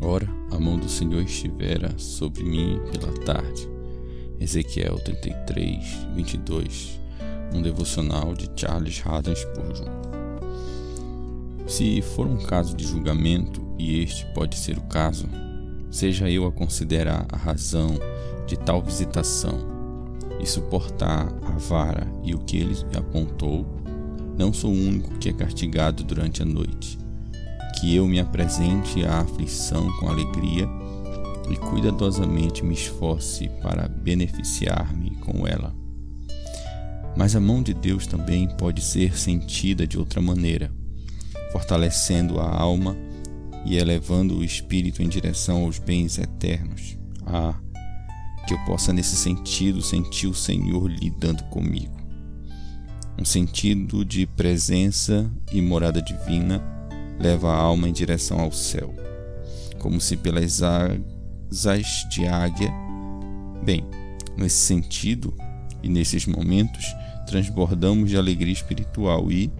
Ora, 0.00 0.28
a 0.52 0.60
mão 0.60 0.78
do 0.78 0.88
Senhor 0.88 1.22
estivera 1.22 1.92
sobre 1.98 2.44
mim 2.44 2.80
pela 2.92 3.12
tarde. 3.24 3.68
Ezequiel 4.38 4.96
33, 5.00 6.06
22, 6.14 7.00
um 7.52 7.60
devocional 7.60 8.32
de 8.32 8.48
Charles 8.54 9.02
Haddon 9.04 9.34
Spurgeon. 9.34 9.88
Se 11.66 12.00
for 12.00 12.28
um 12.28 12.36
caso 12.36 12.76
de 12.76 12.86
julgamento, 12.86 13.60
e 13.76 14.00
este 14.00 14.24
pode 14.34 14.56
ser 14.56 14.78
o 14.78 14.82
caso, 14.82 15.28
seja 15.90 16.30
eu 16.30 16.46
a 16.46 16.52
considerar 16.52 17.26
a 17.32 17.36
razão 17.36 17.98
de 18.46 18.56
tal 18.56 18.80
visitação 18.80 19.58
e 20.40 20.46
suportar 20.46 21.26
a 21.42 21.58
vara 21.58 22.06
e 22.22 22.36
o 22.36 22.38
que 22.38 22.56
ele 22.56 22.76
apontou, 22.96 23.66
não 24.38 24.52
sou 24.52 24.70
o 24.70 24.74
único 24.74 25.18
que 25.18 25.28
é 25.28 25.32
castigado 25.32 26.04
durante 26.04 26.40
a 26.40 26.44
noite 26.44 27.07
que 27.78 27.94
eu 27.94 28.08
me 28.08 28.18
apresente 28.18 29.04
à 29.04 29.20
aflição 29.20 29.88
com 29.98 30.08
alegria 30.08 30.68
e 31.48 31.56
cuidadosamente 31.56 32.64
me 32.64 32.74
esforce 32.74 33.48
para 33.62 33.88
beneficiar-me 33.88 35.12
com 35.16 35.46
ela. 35.46 35.74
Mas 37.16 37.36
a 37.36 37.40
mão 37.40 37.62
de 37.62 37.72
Deus 37.72 38.06
também 38.06 38.48
pode 38.48 38.82
ser 38.82 39.16
sentida 39.16 39.86
de 39.86 39.96
outra 39.96 40.20
maneira, 40.20 40.72
fortalecendo 41.52 42.40
a 42.40 42.48
alma 42.48 42.96
e 43.64 43.76
elevando 43.76 44.38
o 44.38 44.44
espírito 44.44 45.02
em 45.02 45.08
direção 45.08 45.64
aos 45.64 45.78
bens 45.78 46.18
eternos. 46.18 46.98
Ah, 47.24 47.54
que 48.46 48.54
eu 48.54 48.58
possa 48.64 48.92
nesse 48.92 49.16
sentido 49.16 49.82
sentir 49.82 50.26
o 50.26 50.34
Senhor 50.34 50.90
lidando 50.90 51.44
comigo. 51.44 51.96
Um 53.18 53.24
sentido 53.24 54.04
de 54.04 54.26
presença 54.26 55.30
e 55.52 55.60
morada 55.60 56.00
divina 56.00 56.77
leva 57.18 57.50
a 57.50 57.56
alma 57.56 57.88
em 57.88 57.92
direção 57.92 58.40
ao 58.40 58.52
céu, 58.52 58.94
como 59.78 60.00
se 60.00 60.16
pelas 60.16 60.62
asas 60.62 61.86
de 62.10 62.26
águia. 62.26 62.72
Bem, 63.62 63.84
nesse 64.36 64.58
sentido 64.58 65.34
e 65.82 65.88
nesses 65.88 66.26
momentos, 66.26 66.84
transbordamos 67.26 68.10
de 68.10 68.16
alegria 68.16 68.52
espiritual 68.52 69.30
e 69.30 69.50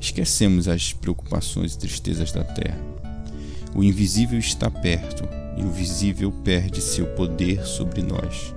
esquecemos 0.00 0.68
as 0.68 0.92
preocupações 0.92 1.74
e 1.74 1.78
tristezas 1.78 2.32
da 2.32 2.44
terra. 2.44 2.80
O 3.74 3.82
invisível 3.82 4.38
está 4.38 4.70
perto 4.70 5.28
e 5.56 5.64
o 5.64 5.70
visível 5.70 6.30
perde 6.30 6.80
seu 6.80 7.06
poder 7.14 7.64
sobre 7.64 8.02
nós. 8.02 8.54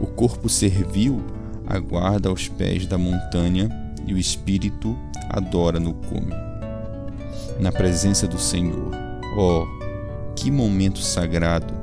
O 0.00 0.06
corpo 0.06 0.48
servil 0.48 1.22
aguarda 1.66 2.28
aos 2.28 2.48
pés 2.48 2.86
da 2.86 2.96
montanha 2.96 3.68
e 4.06 4.14
o 4.14 4.18
espírito 4.18 4.96
adora 5.28 5.78
no 5.78 5.94
cume 5.94 6.49
na 7.60 7.70
presença 7.70 8.26
do 8.26 8.38
Senhor. 8.38 8.90
Oh, 9.36 9.66
que 10.34 10.50
momento 10.50 10.98
sagrado 11.00 11.74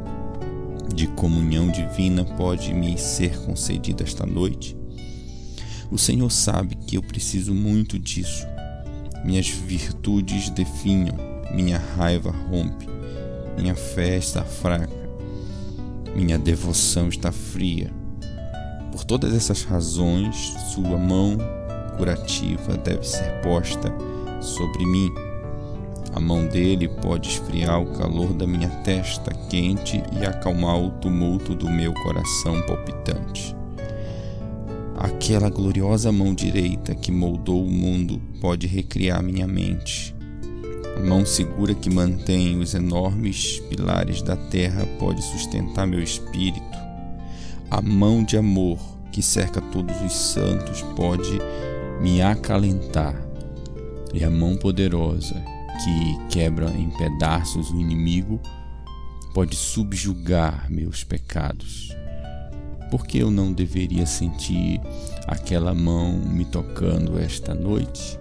de 0.94 1.08
comunhão 1.08 1.70
divina 1.70 2.26
pode 2.26 2.74
me 2.74 2.98
ser 2.98 3.38
concedido 3.42 4.04
esta 4.04 4.26
noite? 4.26 4.76
O 5.92 5.98
Senhor 5.98 6.32
sabe 6.32 6.76
que 6.76 6.98
eu 6.98 7.04
preciso 7.04 7.54
muito 7.54 8.00
disso. 8.00 8.46
Minhas 9.24 9.48
virtudes 9.48 10.50
definham, 10.50 11.16
minha 11.54 11.78
raiva 11.78 12.32
rompe, 12.32 12.88
minha 13.58 13.76
fé 13.76 14.18
está 14.18 14.44
fraca, 14.44 14.90
minha 16.16 16.38
devoção 16.38 17.08
está 17.08 17.32
fria. 17.32 17.94
Por 18.92 19.04
todas 19.04 19.34
essas 19.34 19.64
razões, 19.64 20.36
Sua 20.74 20.98
mão 20.98 21.38
curativa 21.98 22.78
deve 22.78 23.08
ser 23.08 23.42
posta 23.42 23.94
sobre 24.42 24.86
mim 24.86 25.27
a 26.18 26.20
mão 26.20 26.48
dele 26.48 26.88
pode 26.88 27.30
esfriar 27.30 27.80
o 27.80 27.94
calor 27.94 28.34
da 28.34 28.48
minha 28.48 28.70
testa 28.84 29.32
quente 29.52 30.02
e 30.20 30.26
acalmar 30.26 30.76
o 30.76 30.90
tumulto 30.90 31.54
do 31.54 31.70
meu 31.70 31.94
coração 31.94 32.60
palpitante. 32.64 33.56
Aquela 34.98 35.48
gloriosa 35.48 36.12
mão 36.12 36.34
direita 36.34 36.96
que 36.96 37.12
moldou 37.12 37.64
o 37.64 37.70
mundo 37.70 38.20
pode 38.42 38.66
recriar 38.66 39.22
minha 39.22 39.46
mente. 39.46 40.16
A 40.96 41.00
mão 41.02 41.24
segura 41.24 41.76
que 41.76 41.88
mantém 41.88 42.58
os 42.58 42.74
enormes 42.74 43.60
pilares 43.70 44.24
da 44.24 44.36
terra 44.36 44.88
pode 44.98 45.22
sustentar 45.22 45.86
meu 45.86 46.02
espírito. 46.02 46.78
A 47.70 47.80
mão 47.80 48.24
de 48.24 48.38
amor 48.38 48.80
que 49.12 49.22
cerca 49.22 49.62
todos 49.62 50.02
os 50.02 50.16
santos 50.16 50.82
pode 50.96 51.40
me 52.02 52.24
acalentar. 52.24 53.14
E 54.12 54.24
a 54.24 54.32
mão 54.32 54.56
poderosa 54.56 55.57
que 55.84 56.18
quebra 56.30 56.70
em 56.72 56.90
pedaços 56.90 57.72
o 57.72 57.80
inimigo 57.80 58.40
pode 59.34 59.56
subjugar 59.56 60.70
meus 60.70 61.04
pecados. 61.04 61.96
Por 62.90 63.06
que 63.06 63.20
eu 63.20 63.30
não 63.30 63.52
deveria 63.52 64.06
sentir 64.06 64.82
aquela 65.28 65.74
mão 65.74 66.14
me 66.14 66.46
tocando 66.46 67.20
esta 67.20 67.54
noite? 67.54 68.20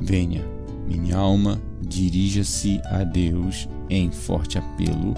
Venha, 0.00 0.44
minha 0.86 1.16
alma, 1.16 1.60
dirija-se 1.80 2.80
a 2.86 3.04
Deus 3.04 3.68
em 3.88 4.10
forte 4.10 4.58
apelo, 4.58 5.14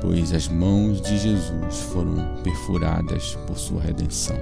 pois 0.00 0.32
as 0.32 0.48
mãos 0.48 1.00
de 1.00 1.18
Jesus 1.18 1.76
foram 1.92 2.42
perfuradas 2.42 3.36
por 3.46 3.58
sua 3.58 3.82
redenção 3.82 4.36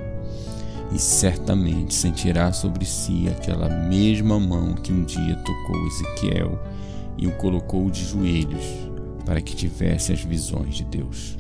e 0.93 0.99
certamente 0.99 1.95
sentirá 1.95 2.53
sobre 2.53 2.84
si 2.84 3.28
aquela 3.28 3.69
mesma 3.69 4.39
mão 4.39 4.75
que 4.75 4.93
um 4.93 5.05
dia 5.05 5.37
tocou 5.37 5.87
Ezequiel 5.87 6.59
e 7.17 7.27
o 7.27 7.33
colocou 7.33 7.91
de 7.91 8.05
joelhos 8.05 8.65
para 9.25 9.41
que 9.41 9.55
tivesse 9.55 10.12
as 10.12 10.21
visões 10.21 10.75
de 10.75 10.84
Deus. 10.84 11.40